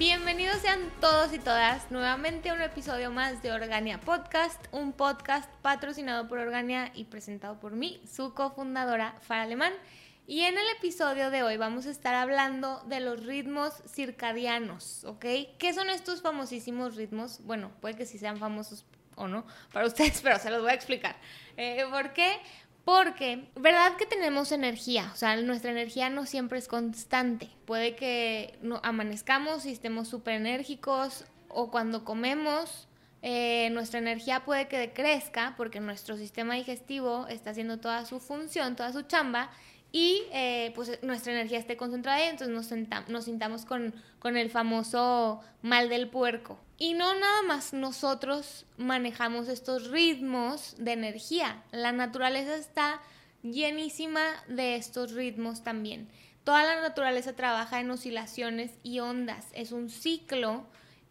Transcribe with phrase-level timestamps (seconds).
[0.00, 5.46] Bienvenidos sean todos y todas nuevamente a un episodio más de Organia Podcast, un podcast
[5.60, 9.74] patrocinado por Organia y presentado por mí, su cofundadora Fara Alemán.
[10.26, 15.26] Y en el episodio de hoy vamos a estar hablando de los ritmos circadianos, ¿ok?
[15.58, 17.44] ¿Qué son estos famosísimos ritmos?
[17.44, 18.86] Bueno, puede que sí sean famosos
[19.16, 21.14] o no para ustedes, pero se los voy a explicar.
[21.58, 22.40] Eh, ¿Por qué?
[22.92, 25.12] Porque, ¿verdad que tenemos energía?
[25.14, 27.48] O sea, nuestra energía no siempre es constante.
[27.64, 32.88] Puede que no, amanezcamos y estemos súper enérgicos o cuando comemos,
[33.22, 38.74] eh, nuestra energía puede que decrezca porque nuestro sistema digestivo está haciendo toda su función,
[38.74, 39.52] toda su chamba
[39.92, 45.42] y eh, pues nuestra energía esté concentrada ahí, entonces nos, nos sintamos con el famoso
[45.62, 46.58] mal del puerco.
[46.82, 53.02] Y no nada más nosotros manejamos estos ritmos de energía, la naturaleza está
[53.42, 56.08] llenísima de estos ritmos también.
[56.42, 60.64] Toda la naturaleza trabaja en oscilaciones y ondas, es un ciclo.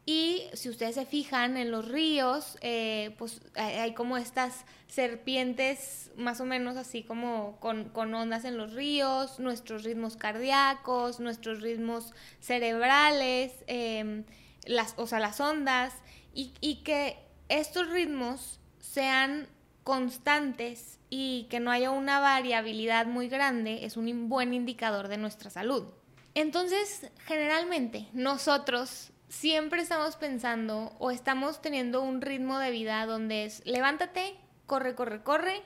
[0.08, 6.42] Y si ustedes se fijan en los ríos, eh, pues hay como estas serpientes más
[6.42, 13.54] o menos así como con, ondas en los ríos, nuestros ritmos cardíacos, nuestros ritmos cerebrales,
[13.68, 14.24] em,
[14.66, 15.94] las, o sea, las ondas,
[16.34, 17.18] y, y que
[17.50, 19.48] estos ritmos sean
[19.84, 25.50] constantes y que no haya una variabilidad muy grande es un buen indicador de nuestra
[25.50, 25.88] salud.
[26.36, 33.66] Entonces, generalmente nosotros siempre estamos pensando o estamos teniendo un ritmo de vida donde es
[33.66, 34.36] levántate,
[34.66, 35.62] corre, corre, corre,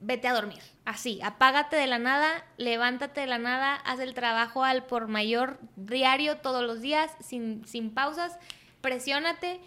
[0.00, 0.62] vete a dormir.
[0.84, 5.60] Así, apágate de la nada, levántate de la nada, haz el trabajo al por mayor
[5.76, 8.38] diario todos los días, sin, sin pausas,
[8.80, 9.60] presiónate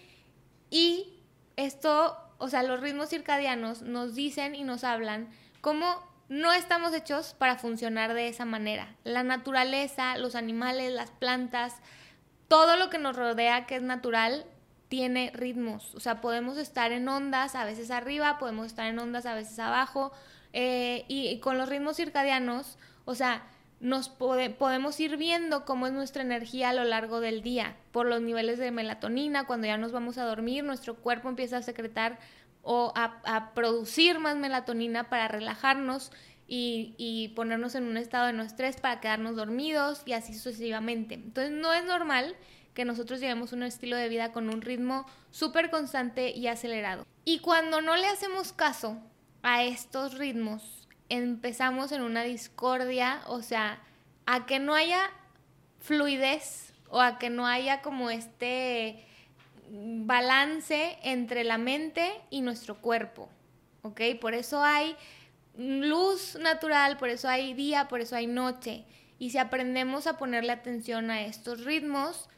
[0.70, 1.20] y
[1.56, 5.30] esto, o sea, los ritmos circadianos nos dicen y nos hablan
[5.62, 8.96] cómo no estamos hechos para funcionar de esa manera.
[9.04, 11.76] La naturaleza, los animales, las plantas,
[12.48, 14.46] todo lo que nos rodea que es natural
[14.94, 15.96] tiene ritmos.
[15.96, 19.58] O sea, podemos estar en ondas a veces arriba, podemos estar en ondas a veces
[19.58, 20.12] abajo.
[20.54, 23.42] Eh, y, con los ritmos circadianos, o sea,
[23.80, 28.22] nos podemos ir viendo cómo es nuestra energía a lo largo del día, por los
[28.22, 32.20] niveles de melatonina, cuando ya nos vamos a dormir, nuestro cuerpo empieza a secretar
[32.62, 36.12] o a producir más melatonina para relajarnos
[36.48, 41.16] y, ponernos en un estado de no estrés para quedarnos dormidos y así sucesivamente.
[41.16, 42.36] Entonces no es normal
[42.74, 47.06] que nosotros llevemos un estilo de vida con un ritmo súper constante y acelerado.
[47.26, 48.98] Y cuando no le hacemos caso
[49.42, 53.80] a estos ritmos, empezamos en una discordia, o sea,
[54.26, 55.12] a que no haya
[55.80, 59.06] fluidez o a que no haya como este
[59.70, 63.30] balance entre la mente y nuestro cuerpo,
[63.82, 64.02] ¿ok?
[64.20, 64.96] Por eso hay
[65.58, 68.86] luz natural, por eso hay día, por eso hay noche.
[69.20, 72.30] Y si aprendemos a ponerle atención a estos ritmos,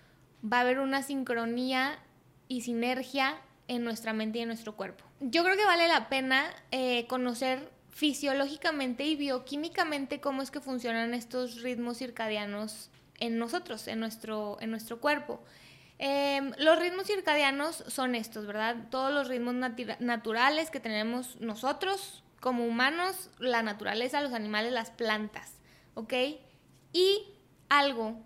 [0.52, 2.00] va a haber una sincronía
[2.48, 5.04] y sinergia en nuestra mente y en nuestro cuerpo.
[5.20, 11.14] Yo creo que vale la pena eh, conocer fisiológicamente y bioquímicamente cómo es que funcionan
[11.14, 12.90] estos ritmos circadianos
[13.20, 15.42] en nosotros, en nuestro, en nuestro cuerpo.
[15.98, 18.76] Em, los ritmos circadianos son estos, ¿verdad?
[18.92, 25.54] Todos los ritmos naturales que tenemos nosotros como humanos, la naturaleza, los animales, las plantas,
[25.94, 26.14] ¿ok?
[26.92, 27.24] Y
[27.70, 28.22] algo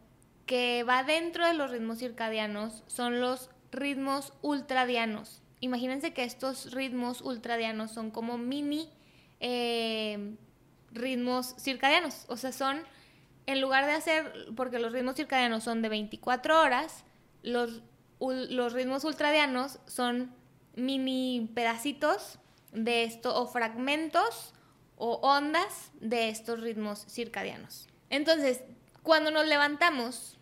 [0.50, 5.44] que va dentro de los ritmos circadianos son los ritmos ultradianos.
[5.60, 8.90] Imagínense que estos ritmos ultradianos son como mini
[9.42, 10.36] eh,
[10.92, 12.26] ritmos circadianos.
[12.30, 12.82] O sea, son,
[13.46, 17.04] en lugar de hacer, porque los ritmos circadianos son de 24 horas,
[17.44, 17.84] los,
[18.20, 20.34] los ritmos ultradianos son
[20.76, 22.40] mini pedacitos
[22.72, 24.56] de esto o fragmentos
[24.96, 27.88] o ondas de estos ritmos circadianos.
[28.10, 28.64] Entonces,
[29.04, 30.39] cuando nos levantamos,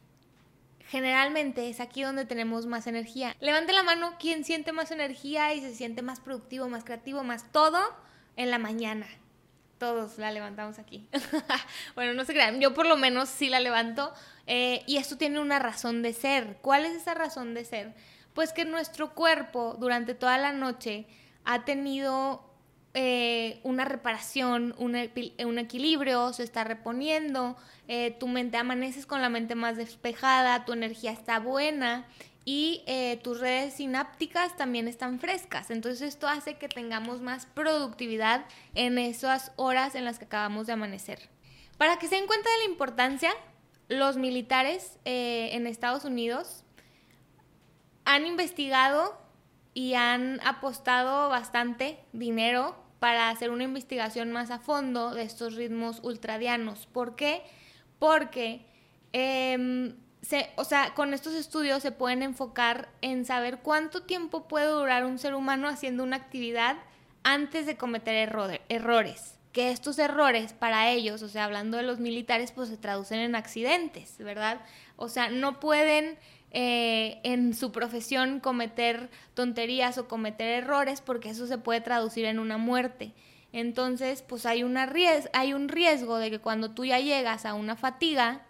[0.87, 3.35] generalmente es aquí donde tenemos más energía.
[3.39, 7.51] Levante la mano quien siente más energía y se siente más productivo, más creativo, más
[7.51, 7.79] todo
[8.35, 9.07] en la mañana.
[9.77, 11.07] Todos la levantamos aquí.
[11.95, 14.13] bueno, no se crean, yo por lo menos sí la levanto.
[14.47, 16.57] Eh, y esto tiene una razón de ser.
[16.61, 17.93] ¿Cuál es esa razón de ser?
[18.33, 21.05] Pues que nuestro cuerpo durante toda la noche
[21.43, 22.46] ha tenido
[22.99, 27.55] eh, una reparación, un, equilibrio, se está reponiendo,
[27.87, 32.07] eh, tu mente amaneces con la mente más despejada, tu energía está buena
[32.43, 35.69] y eh, tus redes sinápticas también están frescas.
[35.69, 40.73] Entonces esto hace que tengamos más productividad en esas horas en las que acabamos de
[40.73, 41.29] amanecer.
[41.77, 43.29] Para que se den cuenta de la importancia,
[43.89, 46.63] los militares en Estados Unidos
[48.05, 49.21] han investigado
[49.75, 55.99] y han apostado bastante dinero para hacer una investigación más a fondo de estos ritmos
[56.03, 56.87] ultradianos.
[56.87, 57.43] ¿Por qué?
[57.99, 58.65] Porque
[59.13, 64.67] em, se, o sea, con estos estudios se pueden enfocar en saber cuánto tiempo puede
[64.67, 66.77] durar un ser humano haciendo una actividad
[67.23, 68.33] antes de cometer
[68.69, 69.35] errores.
[69.51, 73.35] Que estos errores para ellos, o sea, hablando de los militares, pues se traducen en
[73.35, 74.61] accidentes, ¿verdad?
[74.97, 76.17] O sea, no pueden
[76.51, 82.39] eh, en su profesión cometer tonterías o cometer errores porque eso se puede traducir en
[82.39, 83.13] una muerte.
[83.53, 84.91] Entonces, pues hay, una
[85.33, 88.43] hay un riesgo de que cuando tú ya llegas a una fatiga,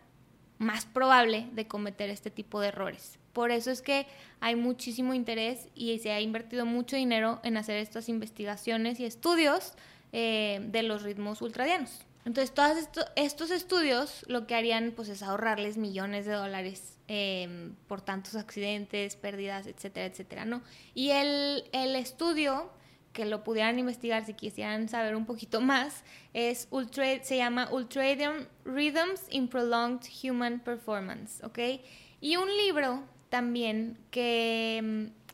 [0.59, 3.19] más probable de cometer este tipo de errores.
[3.33, 4.07] Por eso es que
[4.39, 9.73] hay muchísimo interés y se ha invertido mucho dinero en hacer estas investigaciones y estudios
[10.11, 12.05] eh, de los ritmos ultradianos.
[12.27, 12.77] Entonces, todos
[13.15, 19.15] estos estudios lo que harían pues es ahorrarles millones de dólares em, por tantos accidentes,
[19.15, 20.61] pérdidas, etcétera, etcétera, ¿no?
[20.93, 22.69] Y el, el estudio
[23.13, 26.03] que lo pudieran investigar si quisieran saber un poquito más,
[26.33, 31.59] es ultra, se llama Ultradian Rhythms in Prolonged Human Performance, ¿ok?
[32.19, 35.26] Y un libro también que mm,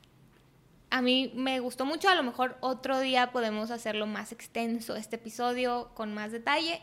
[0.93, 5.15] a mí me gustó mucho, a lo mejor otro día podemos hacerlo más extenso, este
[5.15, 6.81] episodio con más detalle,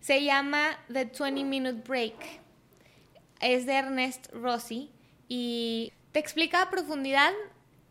[0.00, 2.14] se llama The 20 Minute Break,
[3.40, 4.90] es de Ernest Rossi
[5.28, 7.30] y te explica a profundidad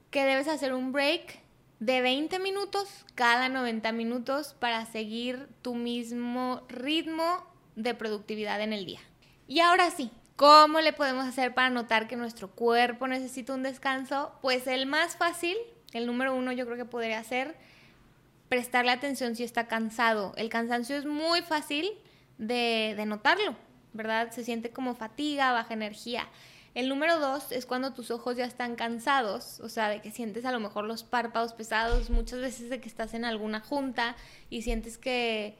[0.10, 1.40] que debes hacer un break
[1.80, 7.46] de 20 minutos cada 90 minutos para seguir tu mismo ritmo
[7.76, 9.02] de productividad en el día.
[9.48, 14.32] Y ahora sí, ¿cómo le podemos hacer para notar que nuestro cuerpo necesita un descanso?
[14.42, 15.56] Pues el más fácil,
[15.94, 17.56] el número uno yo creo que podría ser
[18.50, 20.34] prestarle atención si está cansado.
[20.38, 21.90] El cansancio es muy fácil
[22.38, 23.56] de, notarlo,
[23.94, 24.32] ¿verdad?
[24.32, 26.28] Se siente como fatiga, baja energía.
[26.74, 30.44] El número dos es cuando tus ojos ya están cansados, o sea, de que sientes
[30.44, 34.18] a lo mejor los párpados pesados, muchas veces de que estás en alguna junta
[34.50, 35.58] y sientes que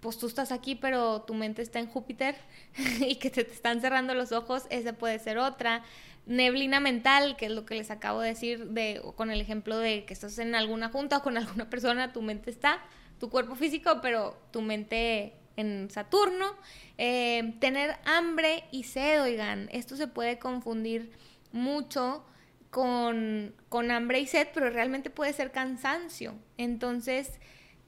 [0.00, 2.34] pues tú estás aquí pero tu mente está en Júpiter
[3.00, 5.82] y que te, te están cerrando los ojos, esa puede ser otra.
[6.26, 10.04] Neblina mental, que es lo que les acabo de decir de, con el ejemplo de
[10.04, 12.80] que estás en alguna junta o con alguna persona, tu mente está,
[13.18, 16.54] tu cuerpo físico, pero tu mente en Saturno.
[16.98, 21.10] Eh, tener hambre y sed, oigan, esto se puede confundir
[21.52, 22.24] mucho
[22.70, 26.34] con, con hambre y sed, pero realmente puede ser cansancio.
[26.56, 27.40] Entonces,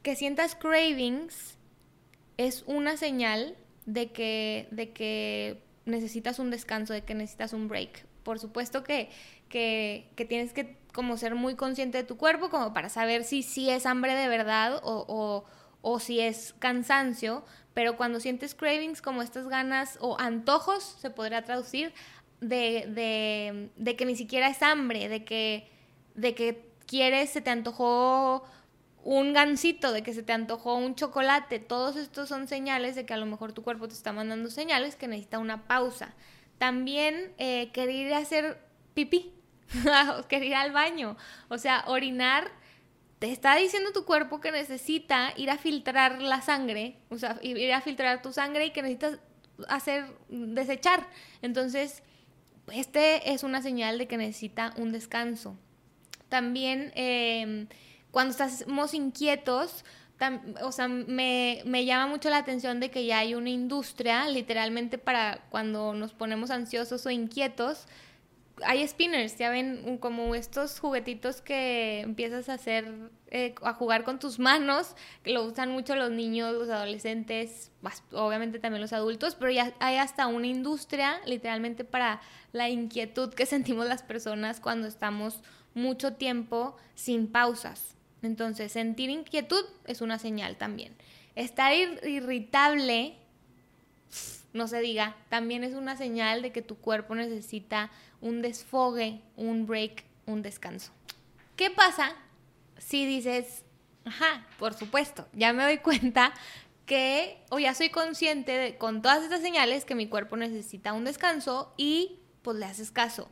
[0.02, 1.58] que sientas cravings
[2.36, 3.56] es una señal
[3.86, 8.06] de que, de que necesitas un descanso, de que necesitas un break.
[8.22, 9.10] Por supuesto que,
[9.48, 13.70] que, tienes que como ser muy consciente de tu cuerpo, como para saber si, si
[13.70, 15.44] es hambre de verdad o, o,
[15.82, 17.44] o si es cansancio,
[17.74, 21.92] pero cuando sientes cravings como estas ganas o antojos, se podría traducir,
[22.40, 25.68] de, de, de que ni siquiera es hambre, de que,
[26.14, 28.44] de que quieres, se te antojó
[29.04, 33.14] un gansito, de que se te antojó un chocolate, todos estos son señales de que
[33.14, 36.14] a lo mejor tu cuerpo te está mandando señales que necesita una pausa.
[36.58, 38.64] También eh, querer hacer
[38.94, 39.32] pipí,
[40.28, 41.16] querer ir al baño,
[41.48, 42.50] o sea, orinar
[43.18, 47.72] te está diciendo tu cuerpo que necesita ir a filtrar la sangre, o sea, ir
[47.72, 49.20] a filtrar tu sangre y que necesitas
[49.68, 51.06] hacer, desechar.
[51.40, 52.02] Entonces,
[52.72, 55.56] este es una señal de que necesita un descanso.
[56.28, 57.68] También em,
[58.12, 59.84] cuando estamos inquietos,
[60.62, 64.96] o sea, me, me, llama mucho la atención de que ya hay una industria, literalmente
[64.96, 67.88] para cuando nos ponemos ansiosos o inquietos,
[68.64, 74.18] hay spinners, ya ven como estos juguetitos que empiezas a hacer, eh, a jugar con
[74.18, 77.70] tus manos, que lo usan mucho los niños, los adolescentes,
[78.12, 82.20] obviamente también los adultos, pero ya hay hasta una industria literalmente para
[82.52, 85.42] la inquietud que sentimos las personas cuando estamos
[85.74, 87.96] mucho tiempo sin pausas.
[88.22, 90.94] Entonces, sentir inquietud es una señal también.
[91.34, 93.16] Estar irritable
[94.52, 99.66] no se diga, también es una señal de que tu cuerpo necesita un desfogue, un
[99.66, 100.92] break, un descanso.
[101.56, 102.14] ¿Qué pasa
[102.78, 103.64] si dices,
[104.04, 106.34] ajá, por supuesto, ya me doy cuenta
[106.86, 111.04] que, o ya soy consciente de, con todas estas señales que mi cuerpo necesita un
[111.04, 113.30] descanso y pues le haces caso?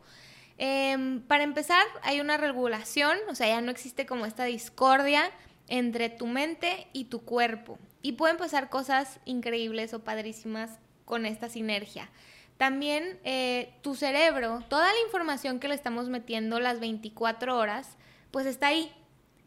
[0.63, 5.31] Em, para empezar, hay una regulación, o sea, ya no existe como esta discordia
[5.69, 7.79] entre tu mente y tu cuerpo.
[8.03, 12.11] Y pueden pasar cosas increíbles o padrísimas con esta sinergia.
[12.59, 17.97] También eh, tu cerebro, toda la información que le estamos metiendo las 24 horas,
[18.31, 18.93] pues está ahí.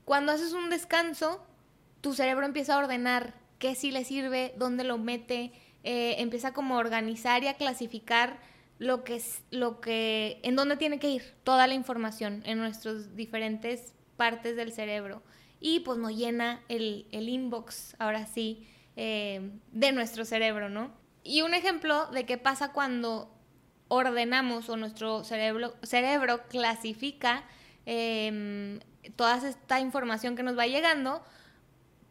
[0.06, 1.46] Cuando haces un descanso,
[2.02, 5.54] tu cerebro empieza a ordenar qué sí le sirve, dónde lo mete,
[5.84, 8.40] eh, empieza como a organizar y a clasificar
[8.80, 13.16] lo que es, lo que, en dónde tiene que ir toda la información en nuestras
[13.16, 15.24] diferentes partes del cerebro.
[15.60, 20.92] Y pues nos llena el, inbox, ahora sí, eh, de nuestro cerebro, ¿no?
[21.24, 23.34] Y un ejemplo de qué pasa cuando
[23.88, 27.44] ordenamos o nuestro cerebro, cerebro clasifica
[27.86, 28.80] em,
[29.16, 31.24] toda esta información que nos va llegando,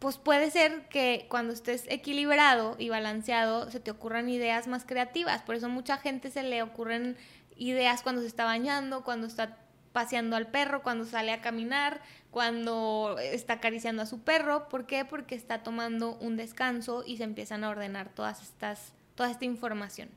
[0.02, 5.42] pues puede ser que cuando estés equilibrado y balanceado se te ocurran ideas más creativas.
[5.42, 7.16] Por eso mucha gente se le ocurren
[7.56, 9.58] ideas cuando se está bañando, cuando está
[9.92, 12.00] paseando al perro, cuando sale a caminar,
[12.32, 14.68] cuando está acariciando a su perro.
[14.68, 15.04] ¿Por qué?
[15.04, 20.08] Porque está tomando un descanso y se empiezan a ordenar todas estas, toda esta información.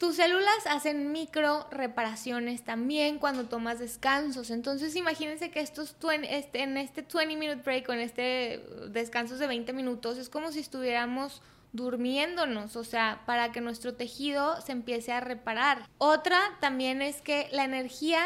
[0.00, 4.50] Tus células hacen micro reparaciones también cuando tomas descansos.
[4.50, 9.46] Entonces imagínense que estos este, en este 20 minute break o en este descansos de
[9.46, 11.42] 20 minutos es como si estuviéramos
[11.74, 15.86] durmiéndonos, o sea, para que nuestro tejido se empiece a reparar.
[15.98, 18.24] Otra también es que la energía,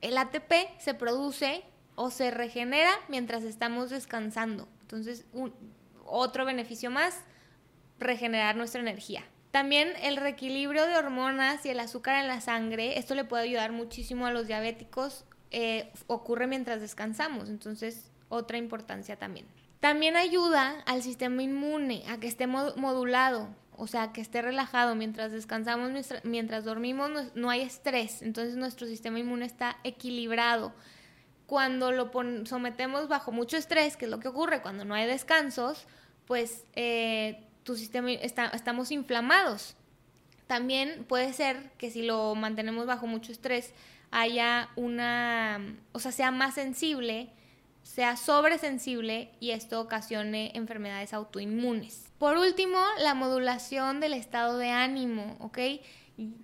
[0.00, 1.62] el ATP, se produce
[1.96, 4.68] o se regenera mientras estamos descansando.
[4.80, 5.26] Entonces,
[6.06, 7.14] otro beneficio más,
[7.98, 9.22] regenerar nuestra energía.
[9.50, 13.72] También el reequilibrio de hormonas y el azúcar en la sangre, esto le puede ayudar
[13.72, 19.46] muchísimo a los diabéticos, eh, ocurre mientras descansamos, entonces otra importancia también.
[19.80, 25.32] También ayuda al sistema inmune a que esté modulado, o sea, que esté relajado mientras
[25.32, 25.90] descansamos,
[26.22, 30.72] mientras dormimos, no hay estrés, entonces nuestro sistema inmune está equilibrado.
[31.46, 32.12] Cuando lo
[32.44, 35.86] sometemos bajo mucho estrés, que es lo que ocurre cuando no hay descansos,
[36.26, 39.76] pues eh, tu sistema estamos inflamados.
[40.46, 43.72] También puede ser que si lo mantenemos bajo mucho estrés
[44.10, 47.30] haya una, o sea, sea más sensible,
[47.82, 52.10] sea sobresensible y esto ocasione enfermedades autoinmunes.
[52.18, 55.58] Por último, la modulación del estado de ánimo, ¿ok?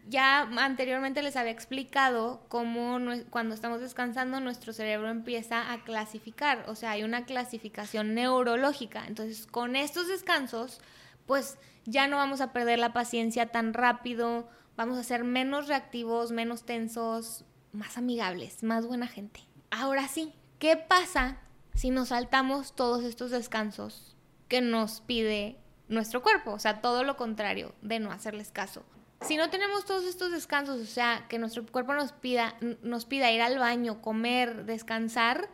[0.09, 6.75] Ya anteriormente les había explicado cómo cuando estamos descansando nuestro cerebro empieza a clasificar, o
[6.75, 9.05] sea, hay una clasificación neurológica.
[9.07, 10.81] Entonces, con estos descansos
[11.27, 16.33] pues ya no vamos a perder la paciencia tan rápido, vamos a ser menos reactivos,
[16.33, 19.41] menos tensos, más amigables, más buena gente.
[19.71, 21.39] Ahora sí, ¿qué pasa
[21.75, 24.17] si nos saltamos todos estos descansos
[24.49, 26.53] que nos pide nuestro cuerpo?
[26.53, 28.85] O sea, todo lo contrario de no hacerles caso.
[29.23, 33.33] Si no tenemos todos estos descansos, o sea, que nuestro cuerpo nos pida, nos pida
[33.33, 35.49] ir al baño, comer, descansar,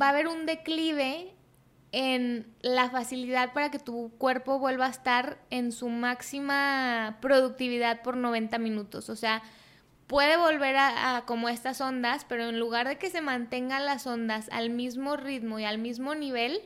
[0.00, 1.35] va a haber un declive
[1.98, 8.18] en la facilidad para que tu cuerpo vuelva a estar en su máxima productividad por
[8.18, 9.08] 90 minutos.
[9.08, 9.42] O sea,
[10.06, 14.50] puede volver a, como estas ondas, pero en lugar de que se mantengan las ondas
[14.52, 16.60] al mismo ritmo y al mismo nivel,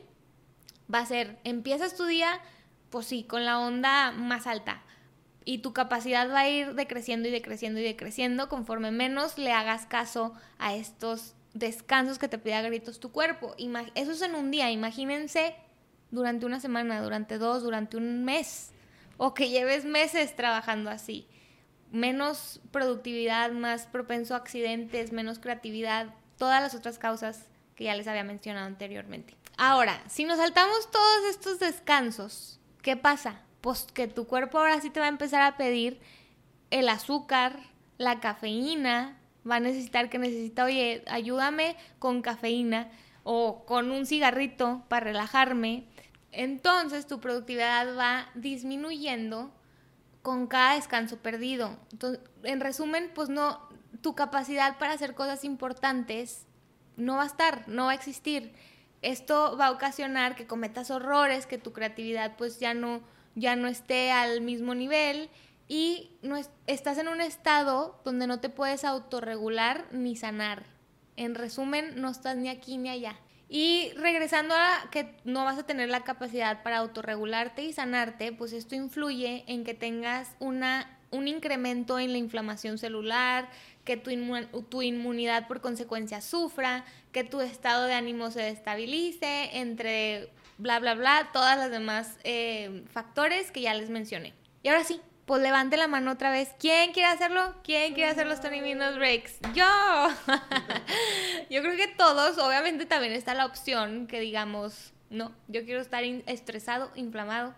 [0.93, 2.41] va a ser, empiezas tu día,
[2.89, 4.81] pues sí, con la onda más alta.
[5.45, 9.85] Y tu capacidad va a ir decreciendo y decreciendo y decreciendo conforme menos le hagas
[9.85, 13.55] caso a estos descansos que te pide a gritos tu cuerpo.
[13.95, 15.55] Eso es en un día, imagínense
[16.11, 18.71] durante una semana, durante dos, durante un mes,
[19.17, 21.27] o que lleves meses trabajando así.
[21.91, 28.07] Menos productividad, más propenso a accidentes, menos creatividad, todas las otras causas que ya les
[28.07, 29.35] había mencionado anteriormente.
[29.57, 33.41] Ahora, si nos saltamos todos estos descansos, ¿qué pasa?
[33.61, 35.99] Pues que tu cuerpo ahora sí te va a empezar a pedir
[36.71, 37.59] el azúcar,
[37.97, 42.89] la cafeína, va a necesitar que necesita, oye, ayúdame con cafeína
[43.23, 45.85] o con un cigarrito para relajarme.
[46.31, 49.51] Entonces tu productividad va disminuyendo
[50.21, 51.77] con cada descanso perdido.
[51.91, 53.59] Entonces, en resumen, pues no,
[54.01, 56.45] tu capacidad para hacer cosas importantes
[56.97, 58.53] no va a estar, no va a existir.
[59.01, 63.01] Esto va a ocasionar que cometas horrores, que tu creatividad pues ya no,
[63.35, 65.29] ya no esté al mismo nivel
[65.71, 66.35] y no
[66.67, 70.65] estás en un estado donde no te puedes autorregular ni sanar.
[71.15, 73.15] En resumen, no estás ni aquí ni allá.
[73.47, 78.51] Y regresando a que no vas a tener la capacidad para autorregularte y sanarte, pues
[78.51, 83.47] esto influye en que tengas una, un incremento en la inflamación celular,
[83.85, 90.79] que tu, inmunidad por consecuencia sufra, que tu estado de ánimo se destabilice, entre bla,
[90.79, 94.33] bla, bla, todas las demás eh, factores que ya les mencioné.
[94.63, 96.49] Y ahora sí, pues levante la mano otra vez.
[96.59, 97.55] ¿Quién quiere hacerlo?
[97.63, 99.39] ¿Quién quiere hacer los 20 Minutes Breaks?
[99.53, 99.65] ¡Yo!
[101.49, 106.03] yo creo que todos, obviamente también está la opción que digamos, no, yo quiero estar
[106.03, 107.53] estresado, inflamado,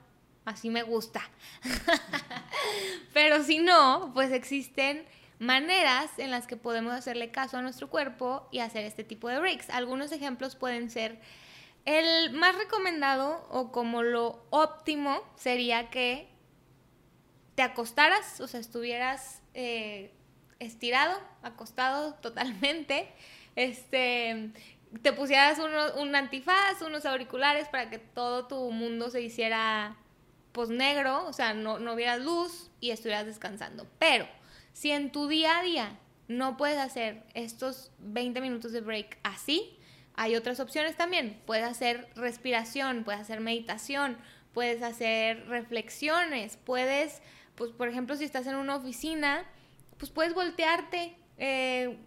[0.45, 1.21] así me gusta.
[3.13, 5.05] Pero si no, pues existen
[5.39, 9.39] maneras en las que podemos hacerle caso a nuestro cuerpo y hacer este tipo de
[9.39, 9.69] breaks.
[9.69, 11.19] Algunos ejemplos pueden ser
[11.85, 16.32] el más recomendado o como lo óptimo sería que
[17.55, 20.11] te acostaras, o sea, estuvieras eh,
[20.59, 23.07] estirado, acostado totalmente,
[23.55, 24.51] este,
[25.01, 29.97] te pusieras un antifaz, unos auriculares para que todo tu mundo se hiciera
[30.53, 33.87] pues negro, o sea, no, no vieras luz y estuvieras descansando.
[33.99, 34.27] Pero
[34.71, 39.77] Si en tu día a día no puedes hacer estos 20 minutos de break así,
[40.15, 41.41] hay otras opciones también.
[41.45, 44.17] Puedes hacer respiración, puedes hacer meditación,
[44.53, 47.21] puedes hacer reflexiones, puedes,
[47.63, 49.45] pues por ejemplo, si estás en una oficina,
[49.97, 51.97] pues puedes voltearte, eh,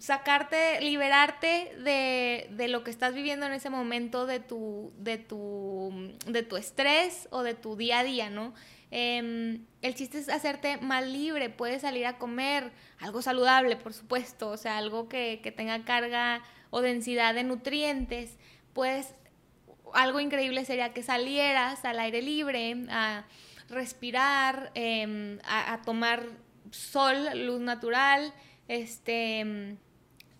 [0.00, 6.16] sacarte, liberarte de, de, lo que estás viviendo en ese momento, de tu, de tu,
[6.26, 8.52] de tu estrés o de tu día a día, ¿no?
[8.90, 14.48] Em, el chiste es hacerte más libre, puedes salir a comer algo saludable, por supuesto,
[14.48, 18.38] o sea, algo que, que tenga carga o densidad de nutrientes,
[18.72, 19.14] pues
[19.94, 22.74] algo increíble sería que salieras al aire libre,
[23.68, 26.24] respirar, em, a, a, tomar
[26.70, 28.32] sol, luz natural,
[28.68, 29.76] este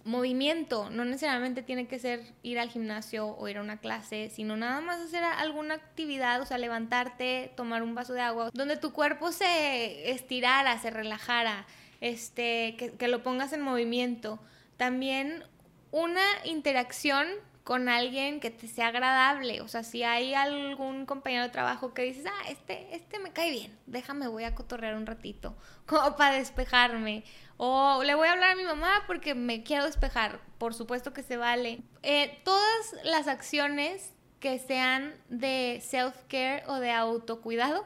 [0.06, 4.56] movimiento, no necesariamente tiene que ser ir al gimnasio o ir a una clase, sino
[4.56, 8.92] nada más hacer alguna actividad, o sea, levantarte, tomar un vaso de agua, donde tu
[8.92, 11.66] cuerpo se estirara, se relajara,
[12.00, 14.38] este, que, que lo pongas en movimiento.
[14.76, 15.42] También
[15.90, 17.26] una interacción
[17.66, 19.60] con alguien que te sea agradable.
[19.60, 23.50] O sea, si hay algún compañero de trabajo que dices, ah, este, este me cae
[23.50, 25.56] bien, déjame, voy a cotorrear un ratito,
[25.86, 27.24] como para despejarme.
[27.56, 30.38] O le voy a hablar a mi mamá porque me quiero despejar.
[30.58, 31.82] Por supuesto que se vale.
[32.04, 37.84] Eh, todas las acciones que sean de self-care o de autocuidado,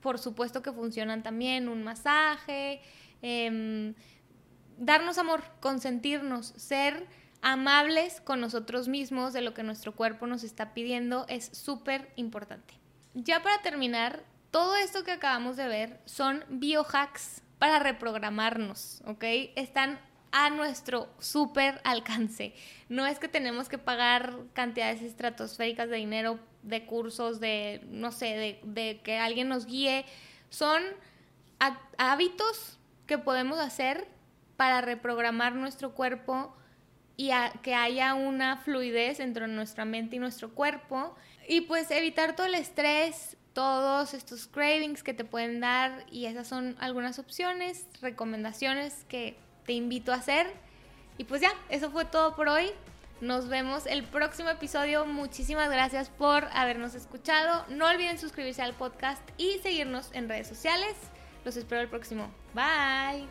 [0.00, 1.68] por supuesto que funcionan también.
[1.68, 2.82] Un masaje,
[3.22, 3.94] eh,
[4.76, 7.06] darnos amor, consentirnos, ser
[7.42, 12.74] amables con nosotros mismos de lo que nuestro cuerpo nos está pidiendo es súper importante.
[13.14, 19.24] Ya para terminar, todo esto que acabamos de ver son biohacks para reprogramarnos, ¿ok?
[19.56, 19.98] Están
[20.30, 22.54] a nuestro súper alcance.
[22.88, 28.26] No es que tenemos que pagar cantidades estratosféricas de dinero, de cursos, de, no sé,
[28.26, 30.04] de, de que alguien nos guíe.
[30.50, 30.82] Son
[31.96, 34.06] hábitos que podemos hacer
[34.56, 36.54] para reprogramar nuestro cuerpo
[37.18, 41.16] y que haya una fluidez entre nuestra mente y nuestro cuerpo.
[41.48, 46.46] Y pues evitar todo el estrés, todos estos cravings que te pueden dar y esas
[46.46, 50.46] son algunas opciones, recomendaciones que te invito a hacer.
[51.18, 52.70] Y pues ya, eso fue todo por hoy.
[53.20, 55.04] Nos vemos el próximo episodio.
[55.04, 57.66] Muchísimas gracias por habernos escuchado.
[57.68, 60.94] No olviden suscribirse al podcast y seguirnos en redes sociales.
[61.44, 62.30] Los espero el próximo.
[62.54, 63.26] Bye.